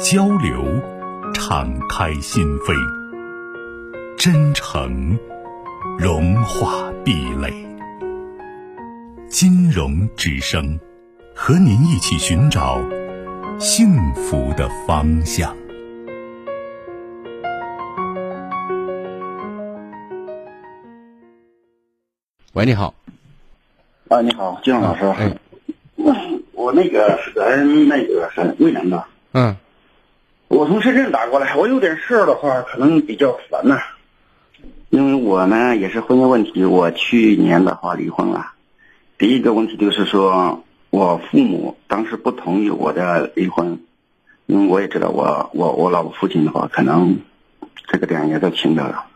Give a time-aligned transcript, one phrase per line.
[0.00, 0.64] 交流，
[1.32, 2.74] 敞开心扉；
[4.16, 5.18] 真诚，
[5.98, 7.52] 融化壁垒。
[9.28, 10.78] 金融之声，
[11.34, 12.80] 和您一起寻找
[13.58, 15.54] 幸福的方向。
[22.52, 22.94] 喂，你好。
[24.08, 25.04] 啊，你好，金融老师。
[25.04, 25.36] 哎，
[26.52, 29.04] 我那个是咱那个是渭南的。
[29.32, 29.56] 嗯。
[30.48, 33.78] 我从深圳打过来，我有点事儿的话，可能比较烦呐。
[34.90, 38.52] 因为我呢也是婚姻问题，我去年的话离婚了。
[39.18, 43.80] 第一个问题就是说，我父母当时不同意我的离婚，
[44.46, 47.16] 因为我也知道我我我老婆父亲的话，可能
[47.88, 49.06] 这个点也在听着了。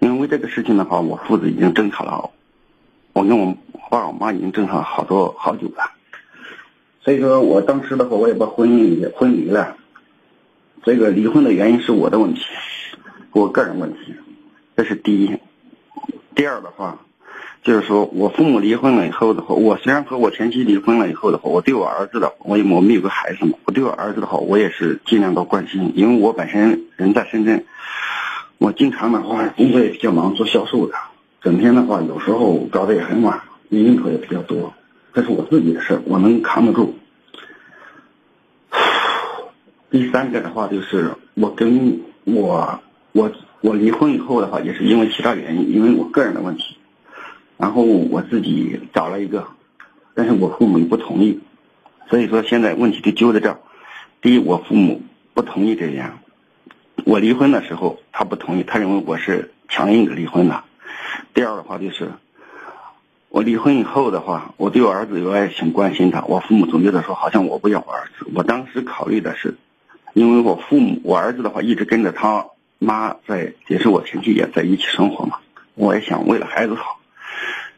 [0.00, 2.30] 因为这个事情的话，我父子已经争吵了，
[3.12, 3.54] 我跟我
[3.90, 5.92] 爸我妈已经争吵好多好久了。
[7.04, 9.76] 所以说我当时的话，我也把婚姻婚离了。
[10.82, 12.40] 这个离婚的原因是我的问题，
[13.32, 14.14] 我个人问题，
[14.76, 15.36] 这是第一。
[16.34, 17.00] 第二的话，
[17.64, 27.64] 就是说我父母离婚了以后的话，我虽然和我前妻离婚了以后的话，我对我儿子的，我我们有个孩子嘛，我对我儿子的话，我也是尽量多关心，因为我本身人在深圳，
[28.58, 30.94] 我经常的话工作也比较忙，做销售的，
[31.40, 34.72] 整天的话有时候搞得也很晚，应酬也比较多，
[35.14, 36.94] 这是我自己的事我能扛得住。
[39.96, 42.80] 第三个的话就是我跟我
[43.12, 46.76] 我我离婚以后的话，也是因为其他原因，因为我个人的问题，
[47.56, 49.46] 然后我自己找了一个，
[50.14, 51.40] 但是我父母不同意，
[52.10, 53.58] 所以说现在问题就揪在这儿。
[54.20, 55.00] 第一，我父母
[55.32, 56.18] 不同意这样，
[57.06, 60.62] 我离婚的时候他不同意，他认为我是强硬的离婚的。
[61.32, 62.10] 第二的话就是，
[63.30, 69.54] 我离婚以后的话，我对我儿子有爱情关心他，我父母总觉得说好像我不要我儿子，我当时考虑的是。
[70.16, 72.46] 因为我父母，我儿子的话一直跟着他
[72.78, 75.40] 妈在，也是我前妻也在一起生活嘛。
[75.74, 76.98] 我也想为了孩子好，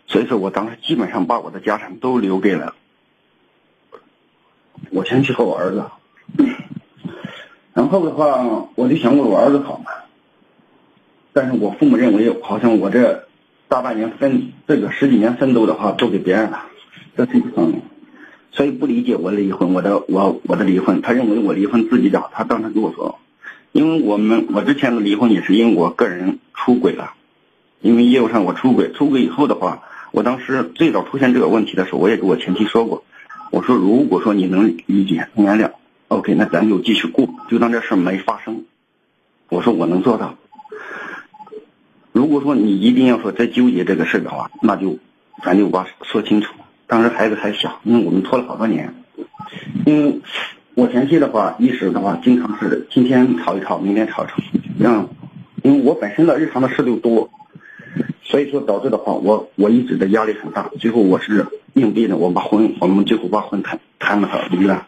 [0.06, 2.76] 所以说我当时基本上把我的家产都留给了
[4.90, 5.84] 我前妻和我儿子。
[7.74, 9.90] 然后的话，我就想为我儿子好嘛。
[11.32, 13.26] 但是我父母认为，好像我这
[13.66, 16.66] 大半年奋这个十几年奋斗的话，都给别人了，
[17.16, 17.82] 这是一方面。
[18.58, 22.28] 所以不理解我的离婚，我的我我的离婚，他认为我离婚自己找。
[22.34, 23.20] 他当时跟我说，
[23.70, 27.12] 因为我们我之前的离婚也是因为我个人出轨了，
[27.80, 33.04] 因为业务上我出轨，出轨以后的话，我当时最早出现这个问题的时候，我也跟我前妻说过，
[33.52, 35.70] 我说如果说你能理解原谅
[36.08, 38.64] ，OK，那咱就继续过，就当这事没发生。
[39.50, 40.34] 我说我能做到。
[42.10, 44.98] 如果说你一定要说再纠结这个事的话，那就
[45.44, 46.52] 咱就把说清楚。
[46.88, 48.94] 当时孩子还小，因为我们拖了好多年。
[49.84, 50.20] 因为
[50.74, 54.36] 我前妻的话，一时的话，经常是今天吵一吵，明天吵一吵，
[54.80, 55.08] 让，
[55.62, 57.30] 因为我本身的日常的事就多，
[58.22, 60.70] 所以说导致的话，我我一直的压力很大。
[60.80, 64.86] 最后我是硬逼的，我把婚，我们最后把婚谈谈了离了。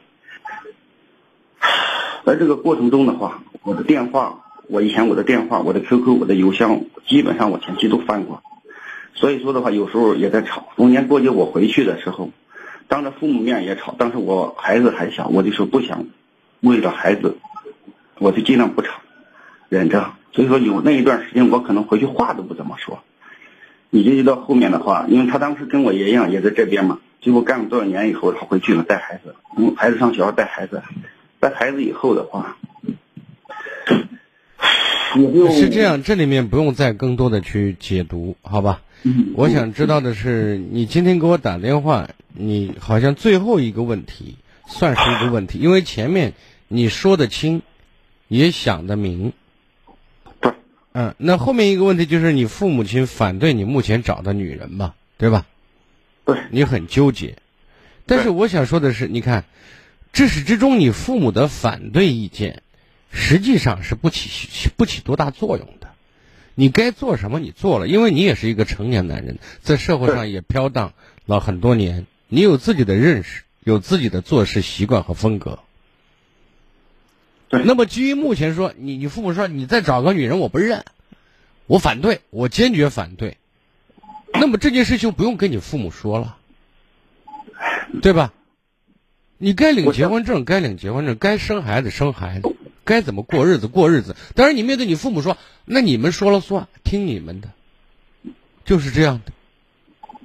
[2.24, 8.42] 在这个过程中的话，我的电话，我以前我的电话，我的 QQ，我的邮箱，基本上我前妻都翻过。
[9.14, 10.68] 所以说的话，有时候也在吵。
[10.76, 12.30] 逢年过节我回去的时候，
[12.88, 13.94] 当着父母面也吵。
[13.98, 16.06] 当时我孩子还小，我就说不想
[16.60, 17.36] 为了孩子，
[18.18, 19.00] 我就尽量不吵，
[19.68, 20.12] 忍着。
[20.32, 23.00] 所以说有那一段时间，我可能回去话都不怎么说。
[23.90, 27.00] 你就到后面的话，因为他当时跟我爷一样，也在这边嘛。
[27.20, 30.82] 最后干了多少年以后，他回去了带孩子，嗯，孩子上学校带孩子，
[31.38, 32.56] 带孩子以后的话，
[35.50, 36.02] 是这样。
[36.02, 38.80] 这里面不用再更多的去解读，好吧？
[39.34, 44.36] 我想知道的是，你今天给我打电话，你好像最后一个问题
[44.68, 46.34] 算是一个问题，因为前面
[46.68, 47.62] 你说得清，
[48.28, 49.32] 也想得明。
[50.40, 50.52] 对。
[50.92, 55.46] 嗯，那后面一个问题就是你父母亲反对你目前找的女人嘛，对吧？
[56.24, 56.36] 对。
[56.50, 57.36] 你很纠结，
[58.06, 59.44] 但是我想说的是，你看，
[60.12, 62.62] 至始至终你父母的反对意见，
[63.10, 65.89] 实际上是不起不起多大作用的。
[66.54, 70.92] 你该做什么，你做了，因为你也是一个成年男人，在社会上也飘荡
[71.26, 75.60] 了很多年，你有自己的认识，有自己的做事习惯和风格。
[77.48, 80.84] 对那么基于目前说，你你父母说你再找个女人，我不认，
[81.66, 83.38] 我反对，我坚决反对。
[84.32, 86.36] 那么这件事情不用跟你父母说了，
[88.02, 88.32] 对吧？
[89.38, 92.54] 你该领结婚证，该领结婚证，该生孩子生孩子，
[92.90, 94.16] 该怎么过日子过日子。
[94.34, 97.48] 当然，你面对你父母说，那你们说了算，听你们的，
[98.64, 99.32] 就是这样的。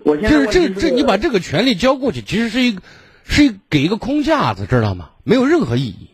[0.03, 2.81] 我现在就是这这，你把这个权利交过去，其实是一个
[3.23, 5.11] 是一给一个空架子，知道吗？
[5.23, 6.09] 没有任何意义。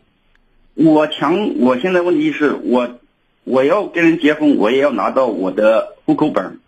[0.73, 2.99] 我强，我现在问题是我
[3.45, 6.59] 我要跟人结婚，我也要拿到我的户口本，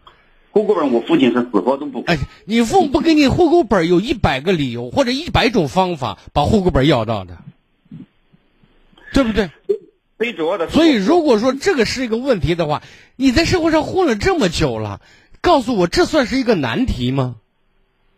[0.51, 2.13] 户口本我父亲是死活都不给。
[2.13, 7.37] 哎，你父母不给你户口本儿，有一百个理由或者一百种方法把户口本要到的，
[9.13, 9.49] 对不对？
[10.17, 12.81] 最主要的，所以，如果说这个是一个问题的话，
[13.15, 15.01] 你在社会上混了这么久了，
[15.41, 17.35] 告诉我这算是一个难题吗？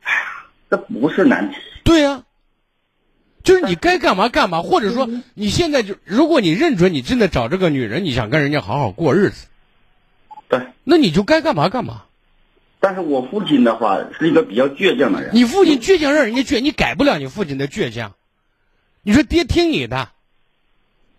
[0.01, 1.57] 哎呀这不是难题。
[1.83, 2.24] 对呀、
[3.44, 9.48] 就是你该干嘛干嘛，或者说你现在就，如果你认准你真的找这个女人，你想跟人家好好过日子，
[10.48, 12.03] 对，那你就该干嘛干嘛。
[12.80, 15.31] 但是我父亲的话是一个比较倔强的人。
[15.33, 18.13] 你父亲倔强让人家倔，你改不了你父亲的倔强。
[19.01, 20.09] 你说爹听你的，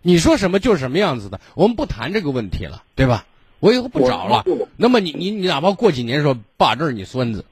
[0.07, 1.41] 你说什么就是什么样子的。
[1.53, 3.25] 我们不谈这个问题了，对吧？
[3.59, 4.45] 我以后不找了。
[4.77, 7.43] 那么你你你哪怕过几年说爸这是你孙子，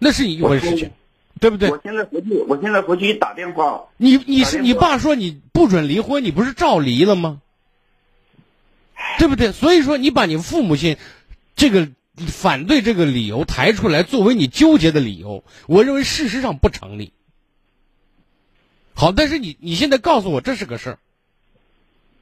[0.00, 0.90] 那是一回事情，
[1.38, 1.70] 对不对？
[1.70, 7.40] 我现在回去，我现在回去一打电话，你你是你爸说你不准离婚，你不是照离了吗？
[9.20, 9.52] 对不对？
[9.52, 10.96] 所以说你把你父母亲
[11.54, 17.12] 这个反对这个理由抬出来作为你纠结的理由，我认为事实上不成立。
[18.92, 20.98] 好，但是你你现在告诉我这是个事儿，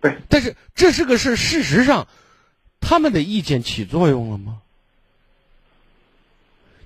[0.00, 2.06] 对，但是这是个事，事实上
[2.80, 4.60] 他们的意见起作用了吗？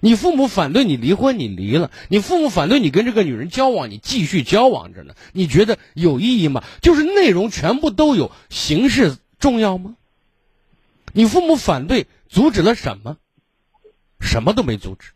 [0.00, 5.14] 你父母反对你离婚，你离了；你父母反对你跟这个女人交往，你继续交往着呢。
[5.32, 6.64] 你觉得有意义吗？
[6.80, 9.94] 就是内容全部都有，形式重要吗？
[11.12, 13.16] 你父母反对，阻止了什么？
[14.20, 15.10] 什么都没阻止。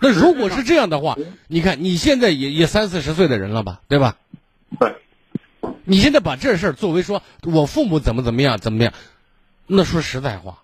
[0.00, 4.16] 那如果是这样的话，你看你现在也也三四十岁的人了吧，对吧？
[4.78, 4.94] 对，
[5.84, 8.92] 你现在把这事儿作为说我父母怎么怎么样怎么样，
[9.66, 10.62] 那说实在话，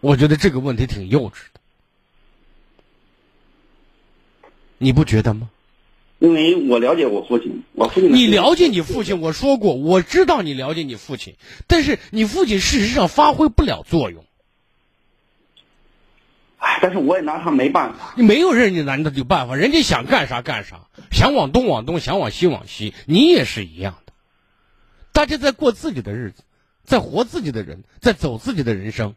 [0.00, 1.60] 我觉得这个问题挺幼稚的，
[4.78, 5.50] 你不觉得吗？
[6.18, 11.34] 因为我了解我父亲，我父亲的你了解你父亲，我说过，我知道你了解你父亲，
[11.66, 14.26] 但是你父亲事实上发挥不了作用，唉
[16.82, 18.12] 但是我也拿他没办法。
[18.16, 20.80] 你没有人家拿他有办法，人家想干啥干啥，
[21.12, 24.12] 想往东往东，想往西往西，你也是一样的，
[25.12, 26.42] 大家在过自己的日子，
[26.84, 29.14] 在活自己的人，在走自己的人生。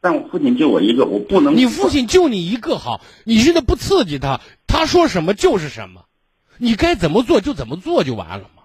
[0.00, 1.56] 但我父亲就我一个，我不能。
[1.56, 6.04] 你父亲就你一个好，你现在不刺激他，他说什么就是什么，
[6.58, 8.62] 你该怎么做就怎么做就完了嘛。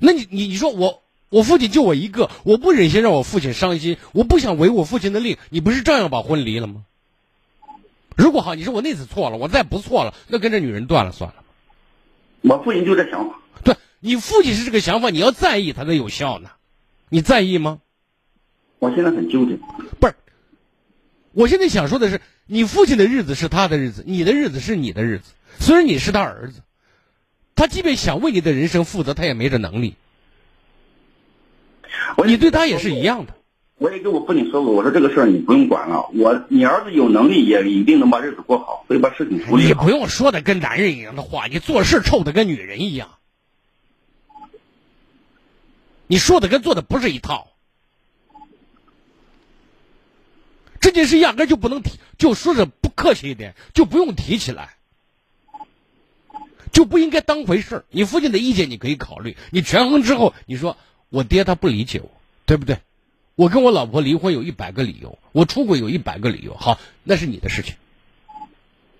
[0.00, 6.84] 那你你你说我我父亲就我一个，我不忍心让我父亲伤心，我不想违我父亲的令，你不是照样把婚离了吗？
[8.16, 11.36] 如果好，你说我那次错了，我再不错了，那跟这女人断了算了。
[12.40, 13.38] 我父亲就这想法。
[13.62, 16.50] 对你父亲是这个想法，你要在意，它才有效呢。
[17.10, 17.80] 你在意吗？
[18.78, 19.58] 我现在很纠结。
[20.00, 20.14] 不是，
[21.32, 25.32] 我现在想说的是，你父亲的日子是他的日子，你的日子是你的日子。
[25.60, 26.62] 虽然你是他儿子，
[27.54, 29.94] 他即便想为你的人生负责，他也没这能力。
[32.16, 33.34] 我你对他也是一样的。
[33.76, 39.96] 我也跟我父亲说过，我说这个事儿你不用管了，我你儿子有能力也一定能把日子过好，所以把事情处理好你不。
[39.96, 43.10] 用说的跟男人一样的话，你做事臭的跟女人一样，
[46.08, 47.46] 你说的跟做的不是一套。
[50.80, 54.76] 这件事压根就不能提，就说的不客气一点，就不用提起来，
[56.72, 57.84] 就不应该当回事儿。
[57.90, 60.76] 你父亲的意见你可以考虑，你权衡之后，你说
[61.10, 62.10] 我爹他不理解我，
[62.46, 62.78] 对不对？
[63.34, 67.74] 我跟我老婆离婚有一百个理由，我出轨有一百个理由，好，那是你的事情。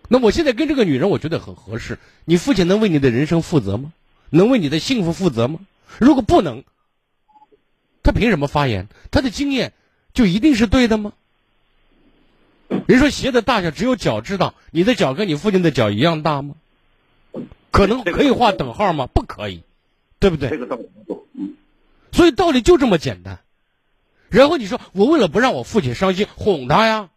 [0.09, 1.99] 那我现在跟这个女人，我觉得很合适。
[2.25, 3.93] 你父亲能为你的人生负责吗？
[4.31, 5.61] 能为你的幸福负责吗？
[5.99, 6.65] 如果不能，
[8.03, 8.89] 他凭什么发言？
[9.11, 9.73] 他的经验
[10.15, 11.13] 就一定是对的吗？
[12.87, 16.55] 人说鞋的大小只有脚知道，你的脚跟你父亲的脚一样大吗？
[17.71, 19.07] 可能可以画等号吗？
[19.07, 19.63] 不可以，
[20.19, 20.49] 对不对？
[22.13, 23.41] 所以道理就这么简单。
[24.29, 27.11] 然后你说我为了不让我父亲伤心，哄他呀，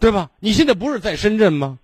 [0.00, 0.30] 对吧？
[0.40, 1.78] 你现在不是在深圳吗？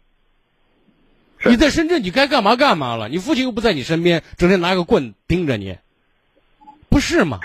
[1.46, 3.08] 你在深圳，你该干嘛干嘛了。
[3.08, 5.76] 你父亲又不在你身边，整天拿个棍盯着你，
[6.88, 7.40] 不是吗？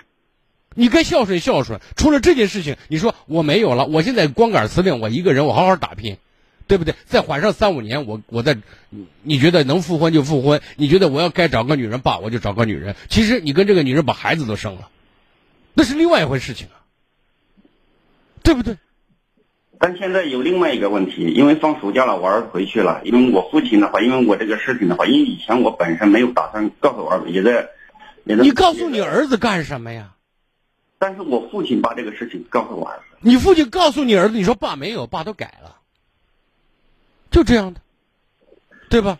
[0.74, 1.82] 你该孝顺孝顺。
[1.98, 6.18] 除了这件事情，你说我没有了，我现在光杆司令，我一个人，我好好打拼，
[6.70, 6.94] 对不对？
[7.06, 8.56] 再缓上三五年，我我再，
[9.24, 12.96] 你觉得能复婚就复婚，你觉得我要该找个女人爸，我就找个女人。
[13.10, 14.90] 其实你跟这个女人把孩子都生了，
[15.74, 16.86] 那是另外一回事情啊，
[18.44, 18.78] 对不对？
[19.80, 23.02] 但现在有另外一个问题，因为放暑假了，我儿子回去了。
[23.04, 27.70] 因为我父亲的话，因为我这个事情的话，因为以前我本身没有打算告诉我儿子，也在，
[28.26, 28.44] 也在。
[28.44, 30.14] 你告诉你儿子干什么呀？
[31.00, 33.04] 但是我父亲把这个事情告诉我儿子。
[33.22, 35.79] 你父亲告诉你儿子，你说爸没有，爸都改了。
[37.32, 37.82] 就这样的，
[38.90, 39.20] 对吧？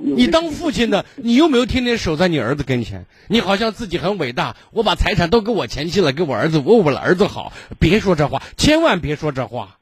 [0.00, 3.04] 你当父亲的，你有没有天天守在你儿子跟前？
[3.28, 7.52] 你好像自己很伟大，我把财产都给我前妻了，给我儿子，我为了儿子好。
[7.78, 9.78] 别说这话，千万别说这话。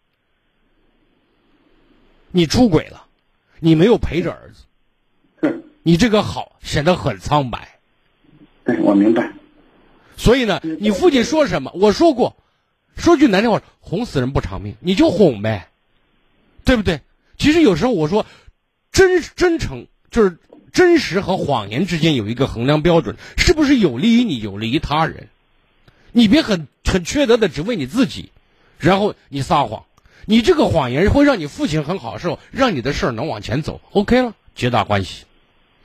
[2.32, 3.06] 你出轨了，
[3.60, 7.78] 你没有陪着儿子，你这个好显得很苍白。
[8.64, 9.32] 对，我明白。
[10.16, 11.70] 所以呢，你父亲说什么？
[11.74, 12.36] 我说过，
[12.96, 15.68] 说句难听话，哄死人不偿命，你就哄呗，
[16.64, 17.00] 对不对？
[17.36, 18.26] 其实有时候我说，
[18.92, 20.38] 真真诚就是
[20.72, 25.28] 真实和谎言之间有一个衡量标准，是不是有利于你，有利于他人？
[26.12, 28.30] 你别很很缺德的只为你自己，
[28.78, 29.84] 然后你撒谎，
[30.24, 35.24] 你这个谎言会让你父亲很好受，让你的事儿能往前走，OK 了，皆大欢喜。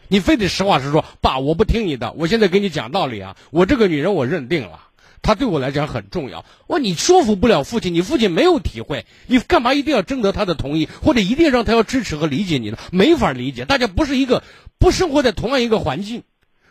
[0.07, 4.87] 你非得实话实说，爸，我不听你的，我现在给你讲道理啊，我这个女人我认定了。
[5.21, 6.45] 他对我来讲很重要。
[6.67, 12.77] 哇，你说服不了父亲，你父亲没有体会，你干嘛一定要征得他的同意，或者一定让他要支持和理解你呢？
[12.91, 14.43] 没法理解，大家不是一个，
[14.79, 16.23] 不生活在同样一个环境，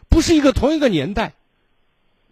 [0.09, 1.35] 不是一个同一个年代，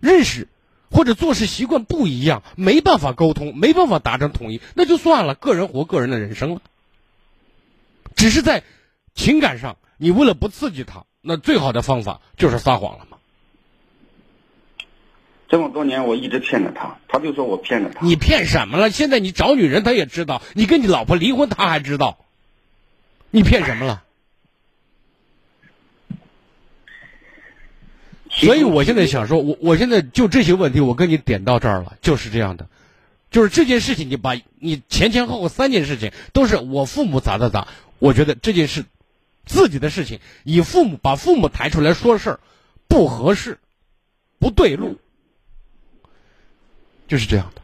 [0.00, 0.48] 认识
[0.90, 6.62] 或者做事习惯不一样，没办法沟通，没办法达成统一，那就算了，个人活个人的人生了。
[8.16, 8.64] 只是在
[9.14, 13.17] 情感上，你为了不刺激他，那最好的方法就是撒谎了嘛。
[15.48, 18.04] 这么多年，我一直骗着他，他就说我骗着他。
[18.04, 18.90] 你骗什么了？
[18.90, 22.18] 现在你找女人，他也知道；你跟你老婆离婚，他还知道。
[23.30, 24.04] 你骗什么了？
[28.30, 32.68] 所以我现在想说，我我现在就这些问题，我跟你点到这儿了，就是这样的。
[33.30, 38.84] 就是这件事情，你把你前前后后三件事情都是我父母咋咋咋，我觉得这件事
[39.46, 42.40] 自己的事情，以父母把父母抬出来说事儿，
[42.86, 43.58] 不合适，
[44.38, 44.98] 不对路。
[47.08, 47.62] 就是这样的，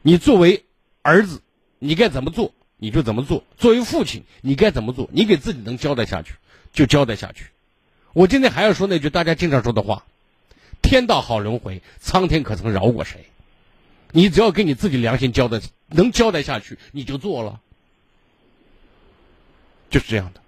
[0.00, 0.64] 你作为
[1.02, 1.42] 儿子，
[1.78, 6.34] 你该怎么做你就怎么做；作为父亲，你该怎么做，你给自己能交代下去
[6.72, 7.46] 就交代下去。
[8.12, 10.04] 我今天还要说那句大家经常说的话
[10.80, 13.26] ：“天道好轮回，苍天可曾饶过谁？”
[14.12, 17.60] 你只要给你自己良心交代，能交代下去，你就做了，
[19.90, 20.40] 就是这样的，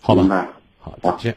[0.00, 0.52] 好吧？
[0.78, 1.36] 好，再见。